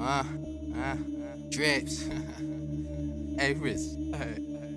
Uh, 0.00 0.24
uh, 0.78 0.96
drips. 1.50 2.06
hey, 3.38 3.52
Riz. 3.52 3.96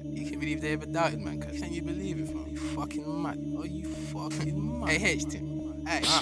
you 0.03 0.25
can't 0.27 0.39
believe 0.39 0.59
they 0.59 0.73
ever 0.73 0.85
doubted, 0.85 1.21
man. 1.21 1.39
Cause 1.39 1.57
can 1.59 1.73
you 1.73 1.81
believe 1.81 2.19
it, 2.19 2.27
fam? 2.27 2.45
You 2.49 2.57
fucking 2.57 3.21
mad. 3.21 3.39
Oh, 3.57 3.63
you 3.63 3.85
fucking 3.85 4.81
mad. 4.81 4.89
Hey, 4.89 5.13
H, 5.13 5.29
Team. 5.29 5.81
Hey, 5.87 6.01
uh. 6.05 6.21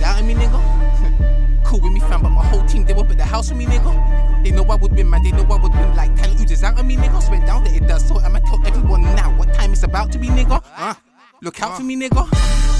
Doubting 0.00 0.26
me, 0.26 0.34
nigga? 0.34 1.62
cool 1.64 1.80
with 1.80 1.92
me, 1.92 2.00
fam, 2.00 2.20
but 2.20 2.28
my 2.28 2.44
whole 2.44 2.66
team, 2.66 2.84
they 2.84 2.92
up 2.92 3.08
at 3.08 3.16
the 3.16 3.24
house 3.24 3.48
with 3.48 3.56
me, 3.56 3.64
nigga. 3.64 4.44
They 4.44 4.50
know 4.50 4.64
I 4.64 4.74
would 4.74 4.92
win, 4.92 5.08
man. 5.08 5.22
They 5.22 5.32
know 5.32 5.44
I 5.44 5.56
would 5.56 5.72
win. 5.72 5.96
Like 5.96 6.14
talent 6.14 6.42
oozes 6.42 6.62
out 6.62 6.78
of 6.78 6.84
me, 6.84 6.96
nigga. 6.96 7.22
Swear 7.22 7.40
down 7.46 7.64
that 7.64 7.74
it 7.74 7.88
does. 7.88 8.06
So 8.06 8.20
I'ma 8.20 8.40
tell 8.40 8.60
everyone 8.66 9.00
now 9.02 9.34
what 9.38 9.54
time 9.54 9.72
it's 9.72 9.82
about 9.82 10.12
to 10.12 10.18
be, 10.18 10.26
nigga. 10.28 10.62
Uh. 10.76 10.92
Look 11.40 11.62
out 11.62 11.76
for 11.76 11.86
me, 11.86 11.94
nigga. 11.94 12.26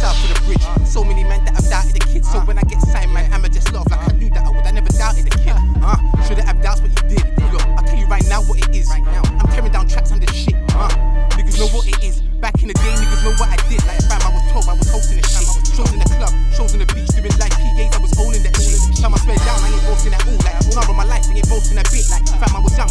South 0.03 0.19
to 0.19 0.35
the 0.35 0.41
bridge. 0.43 0.67
So 0.83 1.05
many 1.07 1.23
men 1.23 1.45
that 1.47 1.55
have 1.55 1.71
doubted 1.71 1.95
the 1.95 2.03
kid. 2.11 2.27
So 2.27 2.43
when 2.43 2.59
I 2.59 2.67
get 2.67 2.83
signed, 2.91 3.15
man, 3.15 3.31
I'ma 3.31 3.47
just 3.47 3.71
laugh 3.71 3.87
like 3.87 4.03
I 4.03 4.11
knew 4.19 4.31
that 4.35 4.43
I 4.43 4.51
would. 4.51 4.67
I 4.67 4.75
never 4.75 4.91
doubted 4.99 5.31
the 5.31 5.35
kid. 5.39 5.55
Uh, 5.79 5.95
shouldn't 6.27 6.43
have 6.43 6.59
doubts, 6.59 6.83
but 6.83 6.91
you 6.91 7.07
did. 7.07 7.23
Look, 7.55 7.63
I'll 7.79 7.87
tell 7.87 7.95
you 7.95 8.11
right 8.11 8.27
now 8.27 8.43
what 8.51 8.59
it 8.59 8.75
is. 8.75 8.91
Right 8.91 9.07
now, 9.15 9.23
I'm 9.39 9.47
tearing 9.55 9.71
down 9.71 9.87
tracks 9.87 10.11
on 10.11 10.19
this 10.19 10.35
shit. 10.35 10.59
Uh, 10.75 10.91
niggas 11.39 11.55
know 11.63 11.71
what 11.71 11.87
it 11.87 12.03
is. 12.03 12.19
Back 12.43 12.59
in 12.59 12.67
the 12.67 12.75
day, 12.75 12.99
niggas 12.99 13.23
know 13.23 13.31
what 13.39 13.47
I 13.47 13.63
did. 13.71 13.79
Like 13.87 14.03
fam, 14.11 14.27
I 14.27 14.35
was 14.35 14.43
told 14.51 14.67
I 14.67 14.75
was 14.75 14.91
hosting 14.91 15.23
the 15.23 15.27
shit. 15.31 15.47
Shows 15.79 15.95
in 15.95 16.03
the 16.03 16.11
club, 16.19 16.35
shows 16.51 16.75
on 16.75 16.83
the 16.83 16.91
beach, 16.91 17.15
doing 17.15 17.31
like 17.39 17.55
PAs. 17.55 17.95
I 17.95 18.03
was 18.03 18.11
owning 18.19 18.43
that 18.43 18.59
shit. 18.59 18.75
Time 18.99 19.15
I 19.15 19.23
swear 19.23 19.39
down, 19.39 19.55
I 19.63 19.71
ain't 19.71 19.87
boasting 19.87 20.11
at 20.11 20.27
all. 20.27 20.35
Like 20.43 20.59
none 20.75 20.83
of 20.83 20.99
my 20.99 21.07
life, 21.07 21.31
I 21.31 21.39
ain't 21.39 21.47
boasting 21.47 21.79
a 21.79 21.87
bit. 21.95 22.11
Like 22.11 22.27
fam, 22.27 22.51
I 22.51 22.59
was 22.59 22.75
young 22.75 22.91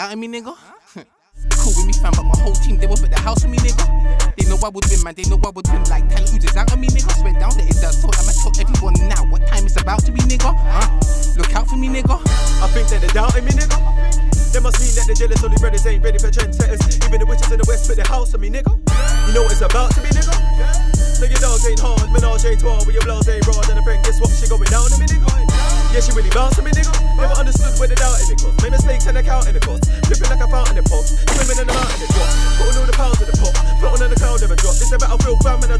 You 0.00 0.06
doubting 0.08 0.20
me, 0.24 0.32
nigga? 0.32 0.56
cool 1.60 1.76
with 1.76 1.84
me, 1.84 1.92
fam, 1.92 2.16
but 2.16 2.24
my 2.24 2.32
whole 2.40 2.56
team, 2.56 2.80
they 2.80 2.88
up 2.88 3.04
at 3.04 3.12
the 3.12 3.20
house 3.20 3.44
with 3.44 3.52
me, 3.52 3.60
nigga. 3.60 3.84
They 4.32 4.48
know 4.48 4.56
I 4.64 4.72
would 4.72 4.88
win, 4.88 5.04
man, 5.04 5.12
they 5.12 5.28
know 5.28 5.36
I 5.44 5.52
would 5.52 5.68
win. 5.68 5.84
Like 5.92 6.08
talent 6.08 6.32
oozes 6.32 6.56
out 6.56 6.72
of 6.72 6.80
me, 6.80 6.88
nigga. 6.88 7.12
Swear 7.20 7.36
down 7.36 7.52
that 7.60 7.68
it. 7.68 7.76
So 7.76 8.08
I'ma 8.08 8.32
tell 8.32 8.48
everyone 8.56 8.96
now 9.12 9.28
what 9.28 9.44
time 9.44 9.68
it's 9.68 9.76
about 9.76 10.00
to 10.08 10.12
be, 10.16 10.24
nigga. 10.24 10.56
Uh, 10.56 10.88
look 11.36 11.52
out 11.52 11.68
for 11.68 11.76
me, 11.76 11.92
nigga. 11.92 12.16
I 12.16 12.66
think 12.72 12.88
that 12.88 13.04
they're 13.04 13.12
doubting 13.12 13.44
me, 13.44 13.52
nigga. 13.52 13.76
They 14.56 14.64
must 14.64 14.80
mean 14.80 14.88
that 14.96 15.04
they're 15.04 15.20
jealous, 15.20 15.44
only 15.44 15.60
brothers 15.60 15.84
ain't 15.84 16.00
ready 16.00 16.16
for 16.16 16.32
trendsetters. 16.32 16.80
Even 17.04 17.20
the 17.20 17.28
witches 17.28 17.52
in 17.52 17.60
the 17.60 17.68
west 17.68 17.84
put 17.84 18.00
their 18.00 18.08
house 18.08 18.32
on 18.32 18.40
me, 18.40 18.48
nigga. 18.48 18.72
You 19.28 19.36
know 19.36 19.44
what 19.44 19.52
it's 19.52 19.60
about 19.60 19.92
to 19.92 20.00
be, 20.00 20.08
nigga? 20.16 20.32
Nigga, 21.20 21.36
dogs 21.44 21.68
ain't 21.68 21.76
hard, 21.76 22.08
menage 22.08 22.48
a 22.48 22.56
trois 22.56 22.80
with 22.88 22.96
your 22.96 23.04
blouse 23.04 23.28
ain't 23.28 23.44
raw. 23.44 23.60
Then 23.68 23.76
a 23.76 23.84
friend, 23.84 24.00
guess 24.00 24.16
what? 24.16 24.32
She 24.32 24.48
going 24.48 24.64
down 24.72 24.88
to 24.88 24.96
me, 24.96 25.04
nigga. 25.04 25.28
Yeah, 25.92 26.00
she 26.00 26.12
really 26.16 26.30
bouncing 26.30 26.64
me, 26.64 26.70
nigga. 26.70 26.88
Never 27.18 27.34
understood 27.34 27.74
where 27.78 27.88
the 27.88 27.96
doubt 27.96 28.22
in 28.22 28.30
it 28.30 28.38
cause. 28.38 28.54
Made 28.62 28.70
mistakes 28.70 29.06
and 29.06 29.18
account 29.18 29.48
in 29.48 29.54
the 29.54 29.60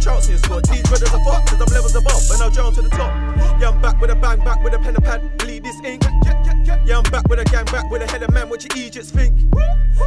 battlefield 0.01 0.21
fam 0.21 0.23
trout 0.23 0.29
in 0.29 0.39
squad. 0.39 0.65
These 0.67 0.83
brothers 0.89 1.13
are 1.13 1.25
fucked 1.25 1.49
cause 1.51 1.61
I'm 1.61 1.73
levels 1.75 1.95
above 1.95 2.23
and 2.33 2.43
I'll 2.43 2.51
drown 2.51 2.73
to 2.75 2.83
the 2.83 2.89
top. 2.91 3.13
Yeah, 3.61 3.71
I'm 3.71 3.81
back 3.81 4.01
with 4.01 4.11
a 4.11 4.15
bang, 4.15 4.41
back 4.41 4.63
with 4.63 4.75
a 4.75 4.79
pen 4.79 4.95
and 4.95 5.05
pad. 5.05 5.39
Bleed 5.39 5.65
this 5.65 5.81
ink. 5.85 6.03
Yeah, 6.85 6.99
I'm 6.99 7.11
back 7.11 7.29
with 7.29 7.41
a 7.41 7.45
gang, 7.45 7.65
back 7.67 7.91
with 7.91 8.03
a 8.03 8.07
head 8.11 8.23
of 8.23 8.33
man. 8.33 8.49
What 8.49 8.65
you 8.65 8.71
Egypts 8.77 9.11
think? 9.11 9.39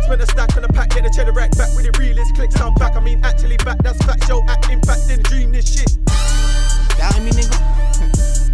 Spent 0.04 0.22
a 0.22 0.26
stack 0.26 0.58
on 0.58 0.64
a 0.64 0.68
pack, 0.68 0.90
get 0.90 1.04
the 1.04 1.10
cheddar 1.10 1.34
rack 1.34 1.52
back 1.58 1.70
with 1.76 1.86
the 1.86 1.94
realest 2.00 2.36
clicks. 2.36 2.60
I'm 2.60 2.74
back, 2.76 2.96
I 2.96 3.00
mean 3.00 3.24
actually 3.24 3.58
back. 3.58 3.78
That's 3.84 3.98
fact, 4.06 4.26
show 4.28 4.44
act. 4.48 4.70
In 4.70 4.82
fact, 4.82 5.08
didn't 5.08 5.26
dream 5.26 5.52
this 5.52 5.70
shit. 5.70 5.92
Doubting 6.98 7.26
me, 7.26 7.32
nigga? 7.32 7.58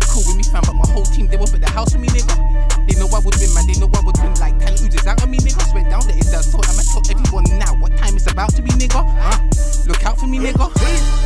cool 0.11 0.23
with 0.27 0.35
me, 0.35 0.43
fam, 0.43 0.63
but 0.65 0.75
my 0.75 0.87
whole 0.91 1.05
team, 1.05 1.27
they 1.27 1.37
up 1.37 1.53
at 1.53 1.61
the 1.61 1.71
house 1.71 1.93
with 1.93 2.01
me, 2.01 2.09
nigga. 2.09 2.35
They 2.87 2.99
know 2.99 3.07
I 3.13 3.19
would 3.23 3.35
win, 3.39 3.53
man, 3.53 3.65
they 3.67 3.79
know 3.79 3.89
I 3.95 4.01
would 4.03 4.17
win. 4.19 4.33
Like 4.41 4.59
talent 4.59 4.81
oozes 4.81 5.07
out 5.07 5.23
of 5.23 5.29
me, 5.29 5.37
nigga. 5.39 5.63
Swear 5.71 5.87
down 5.87 6.03
that 6.09 6.17
it 6.17 6.27
does. 6.27 6.51
So 6.51 6.59
I'ma 6.59 6.83
tell 6.83 7.05
everyone 7.07 7.47
now 7.57 7.73
what 7.79 7.95
time 7.97 8.15
it's 8.17 8.29
about 8.29 8.53
to 8.55 8.61
be, 8.61 8.71
nigga. 8.75 8.99
Uh, 8.99 9.37
look 9.87 10.03
out 10.05 10.19
for 10.19 10.27
me, 10.27 10.39
nigga. 10.39 11.18